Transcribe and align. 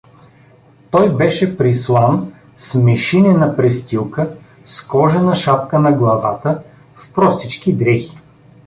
Той 0.91 1.15
беше 1.15 1.57
прислан 1.57 2.33
с 2.57 2.75
мешинена 2.75 3.55
престилка, 3.55 4.35
с 4.65 4.87
кожена 4.87 5.35
шапка 5.35 5.79
на 5.79 5.91
главата, 5.91 6.63
в 6.95 7.09
простички 7.13 7.73
дрехи. 7.73 8.17